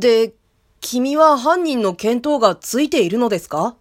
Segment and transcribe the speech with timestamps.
[0.00, 0.32] で、
[0.80, 3.76] 君は犯人の見当がついているのですか？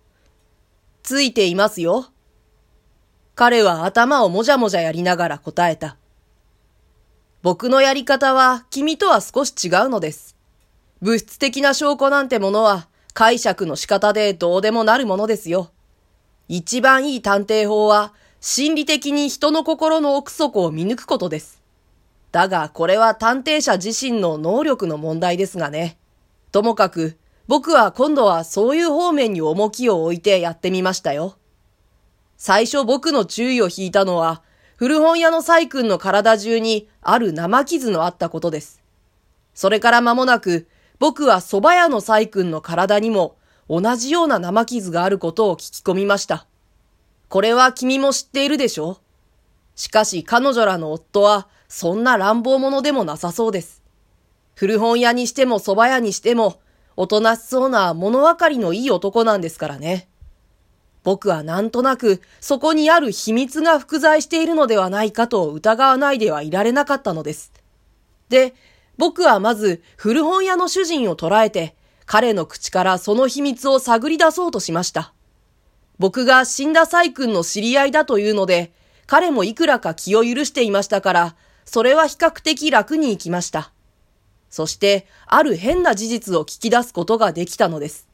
[1.02, 2.08] ついていますよ。
[3.36, 5.96] 彼は頭をもじゃもじゃやりながら答えた。
[7.42, 10.36] 僕のやり方は君とは少し違うのです。
[11.02, 15.72] 物質的な証拠なんてものは解釈の仕方でどうでもなるものですよ。
[16.50, 21.62] 一番いい探偵法は心理的に人の心の奥底を見抜くことです。
[22.34, 25.98] だがこれは探偵者自身の能力の問題ですがね。
[26.52, 27.18] ともかく
[27.48, 31.36] 僕は今度はそういう方面に重きを置いてやってみましたよ。
[32.38, 34.44] 最初僕の注意を引いたのは
[34.76, 38.82] 古本屋のサイ君の体中にある生傷のあったことです。
[39.54, 43.36] それから間もなく、僕は蕎麦屋のサイ君の体にも
[43.68, 46.48] 同じような生傷があることを聞き込みました。
[47.28, 49.00] これは君も知っているでしょ？
[49.76, 53.79] しかし彼女らの夫はそんな乱暴者でもなさそうです。
[54.60, 56.60] 古本屋にしても蕎麦屋にしても、
[56.98, 60.10] おとなしそうな物分かりのいい男なんですからね。
[61.02, 67.54] 僕はなんとなくそこにある秘密が複在しているのではないかと疑わないではいられなかったのです。
[68.28, 68.54] で、
[68.98, 71.74] 僕はまず古本屋の主人を捉えて
[72.06, 75.14] 彼の口からその秘密を探り出そうとしました。
[76.00, 78.74] 僕が死んだサイ君の知り合いだというので、
[79.08, 83.72] 彼もいくらか気を許していましたから、それは比較的楽に行きました。
[84.50, 88.08] そして、ある変な事実を聞き出すことができたのです。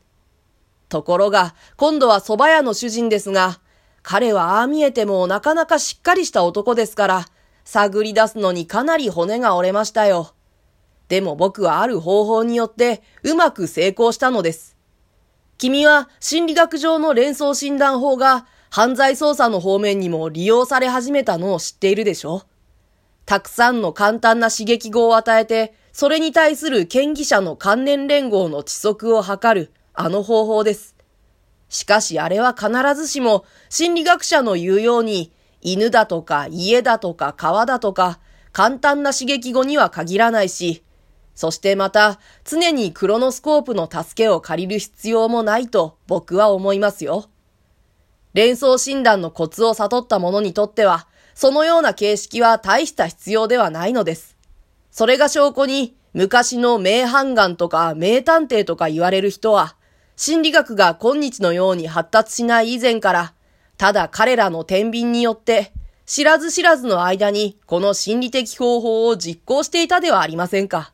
[0.90, 3.60] ところが、今度は蕎麦屋の主人ですが、
[4.04, 7.26] 彼はああ見えてもなかなかしっかりした男ですから、
[7.64, 10.34] 探り出すのにかなり骨が折れましたよ。
[11.08, 14.76] でも僕はある方法によってうまく成功したのです。
[15.58, 22.44] 君は心理学上の連想診断法が犯罪捜査の方面にも利用され始めたのを知っているでしょ
[23.26, 30.94] たくさんの簡単な刺激語を与えて、それに対する権疑者の関連連合の知足を図るあの方法です。
[31.70, 38.20] しかしあれは必ずしも心理学者の言うように犬だとか家だとか川だとか
[38.52, 40.84] 簡単な刺激語には限らないし、
[41.34, 47.30] そしてまた常にクロノスコープの助けを借りる必要もないと僕は思いますよ。
[48.34, 54.35] 連想診断のコツを悟った者にとっては、そのような形式は大した必要ではないのです。
[54.96, 59.76] それが証拠に、昔の名判官とか名探偵とか言われる人は、
[60.16, 63.34] 心理学が今日のように発達しない以前から、
[63.78, 65.74] ただ彼らの天秤によって、
[66.06, 70.94] 知らず知らずの間にこの心理的方法を実行していたではありませんか。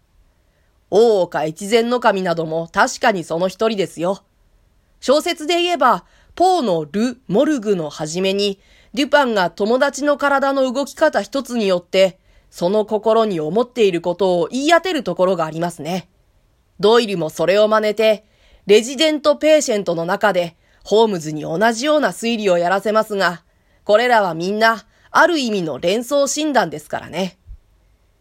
[0.90, 4.23] 大岡越前の神なども確かにその一人ですよ。
[5.00, 8.57] 小説で言えば、ポーのル・モルグの初めに、
[8.95, 12.17] デュパンが友達の体の動き方一つによって、
[12.51, 16.09] その心に思っていることを言い当てるところがありますね。
[16.79, 18.25] ドイルもそれを真似て、
[18.67, 23.44] レジデントペーシェントの中で、ホームズに同じような推理をやらせますが、
[23.85, 27.38] これらはみんな、ある意味の連想診断ですからね。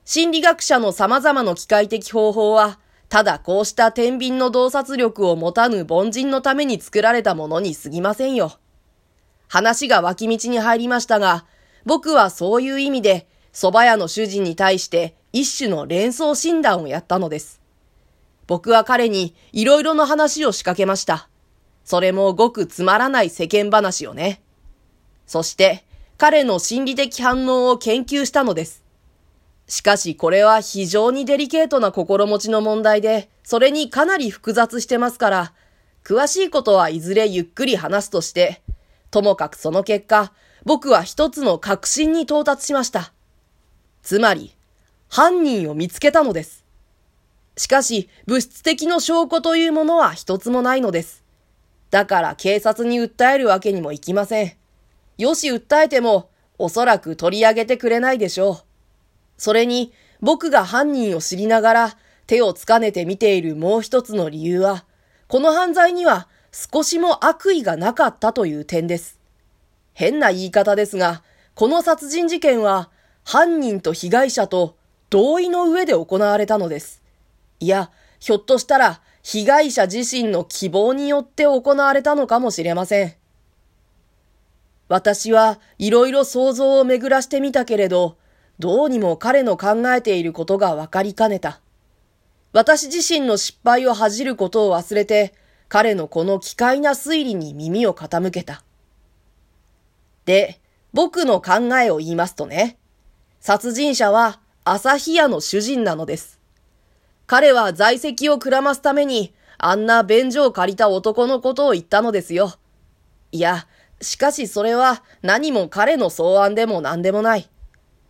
[0.05, 8.59] 心理学者の様々な機械的方法は、ただこうした天秤の洞察力を持たぬ凡人のために作られたものに過ぎませんよ。
[9.49, 11.45] 話が脇道に入りましたが、
[11.85, 17.61] 僕はそういう意味で、蕎麦屋の主人に対して一種の連想診断をやったのです。
[18.47, 21.29] 僕は彼に色々な話を仕掛けました。
[21.85, 24.43] それもごくつまらない世間話をね。
[25.27, 25.85] そして、
[26.19, 28.85] 彼の心理的反応を研究したのです。
[29.69, 35.53] しかしこれは非常にデリケートな心持ちの問題で、それにかなり複雑してますから、
[36.05, 38.63] 詳しいことはいずれゆっくり話すとして、
[39.11, 40.33] ともかくその結果、
[40.65, 43.13] 僕は一つの確信に到達しました。
[44.03, 44.55] つまり、
[45.09, 46.65] 犯人を見つけたのです。
[47.57, 51.25] しかし、物質的の証拠というものは一つもないのです。
[51.91, 54.53] だから警察に訴えるわけにもいきません。
[55.19, 58.57] よし訴えても、おそらく取り上げてくれないでしょう。
[59.37, 61.97] それに、僕が犯人を知りながら
[62.27, 64.85] 手をつかねて見ているもう一つの理由は、
[65.27, 69.19] この犯罪には少しも悪意がなかったという点です。
[69.95, 71.23] 変な言い方ですが、
[71.55, 72.91] この殺人事件は
[73.25, 74.77] 犯人と被害者と
[75.11, 77.03] 同意の上で行われたのです。
[77.59, 83.15] いや、ひょっとしたら被害者自身の希望によって行われたのかもしれません。
[84.89, 88.17] 私はいろいろ想像を巡らしてみたけれど、
[88.59, 91.61] どうにも彼の考えていることがわかりかねた。
[92.53, 95.33] 私自身の失敗を恥じることを忘れて、
[95.69, 98.65] 彼のこの奇怪な推理に耳を傾けた。
[100.25, 100.61] で、
[100.93, 102.77] 僕の考えを言いますとね、
[103.41, 106.39] 殺人者は朝日屋の主人なのです。
[107.27, 112.55] 彼は在籍をくらますために、あんな便所を借りた男のことを言ったのですよ。
[113.33, 113.67] いや、
[114.03, 117.49] しかしそれは何も彼の草案でも何でもない。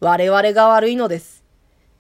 [0.01, 1.45] 我々が悪いのです。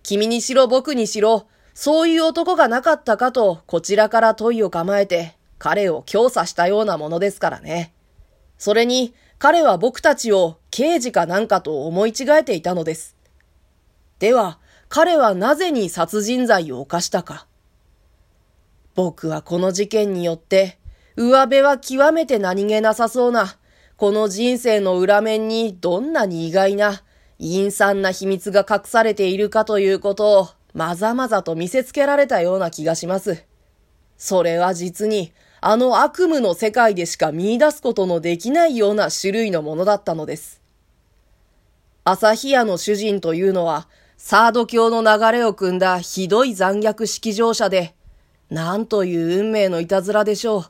[0.03, 7.95] 君にしろ僕にしろ、そういう男がなかったかとこちらから問いを構えて彼を強査したようなものですからね。
[8.59, 13.20] それに彼は僕たちを刑事かなんかと思い違えていたのです。
[14.21, 14.59] では、
[14.91, 17.47] 彼はなぜに殺人罪を犯したか。
[18.95, 20.79] 僕はこの事件によって、
[21.17, 23.57] 上辺は極めて何気なさそうな、
[23.97, 27.03] この人生の裏面にどんなに意外な、
[27.39, 33.45] 陰惨な秘密が隠されているかということを、まざまざと見せつけられたような気がします。
[34.19, 35.33] それは実に、
[35.63, 40.61] あの悪夢の世界でしか見出すことのできないような種類のものだったのです。
[42.05, 43.89] 朝日屋の主人というのは、
[44.23, 47.95] サード教の流れを組んだひどい残虐式乗者で、
[48.51, 50.65] なんという運命のいたずらでしょう。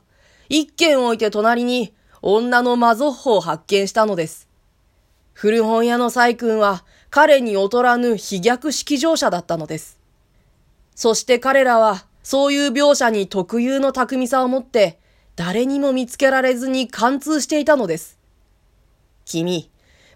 [0.47, 4.47] 一軒置いて隣に女のマゾッホを発見したのです。
[5.33, 9.99] 古本屋の細君は彼に劣らぬ飛逆式乗者だったのです。
[10.95, 14.97] そして彼らはそういう描写に特有の巧みさを持って
[15.35, 18.17] 誰にも見つけられずに貫通していたのです。
[19.25, 19.69] 君、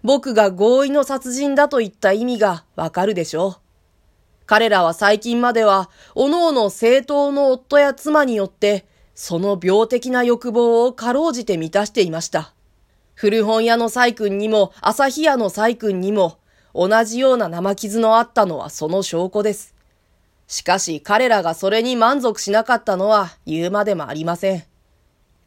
[0.06, 3.56] 僕が合意の殺人だと言った意味がわかるでしょう。
[4.46, 8.86] 彼らは最近までは、各々正当の夫や妻によって、
[9.16, 12.54] その病的な欲望をかろうじて満たしていました。
[13.14, 16.38] 古本屋の細君にも、朝日屋の細君にも、
[16.72, 19.74] 同じような生傷のあったのはその証拠です。
[20.46, 24.62] しかし彼らがそれに満足しなかったのは言うまでもありません。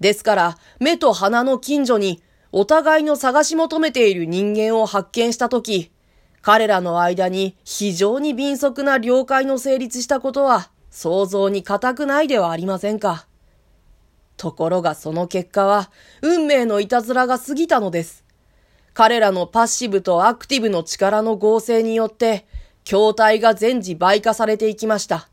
[0.02, 5.92] ですから、目と鼻の近所にお互いの探し求めている人間を発見したとき、
[6.42, 13.28] 彼らの間に非常に敏速な了解の成立したことは想像に難くないではありませんか。
[14.38, 15.92] ところがその結果は
[16.22, 18.26] 運命のいたずらが過ぎたのです。
[18.94, 22.48] 彼らのパッシブとアクティブの力の合成によって
[22.84, 25.30] 筐体が全時倍化されていきました。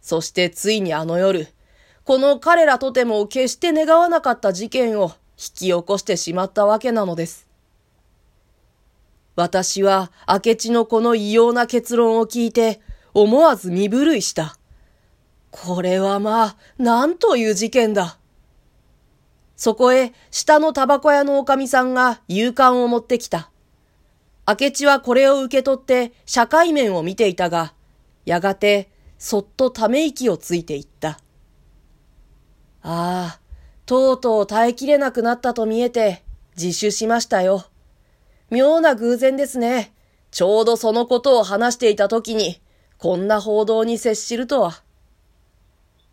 [0.00, 1.48] そしてついにあの夜、
[2.04, 7.46] この彼らとても決して願わなかった事件を引き起こしてしまったわけなのです。
[9.36, 12.80] 私は明智のこの異様な結論を聞いて
[13.14, 14.56] 思わず身震いした。
[15.52, 18.18] これはまあ、なんという事件だ。
[19.56, 23.50] そこへ下のタバコ屋のおかみさんが勇敢を持ってきた。
[24.46, 27.74] 明智はこれを受け取って社会面を見ていたが、
[28.24, 31.20] やがてそっとため息をついていった。
[32.82, 33.40] ああ、
[33.88, 36.22] とうとう耐えきれなくなったと見えて、
[36.62, 37.64] 自首しましたよ。
[38.50, 39.94] 妙な偶然ですね。
[40.30, 42.60] ちょうどそのことを話していた時に、
[42.98, 44.82] こんな報道に接しるとは。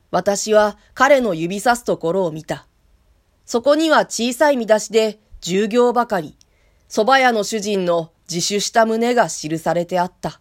[0.09, 2.65] 私は彼の指さすところを見た。
[3.45, 6.37] そこには小さい見出しで、従業ばかり、
[6.87, 10.39] 蕎麦屋の主人の自首した旨が記されてあった。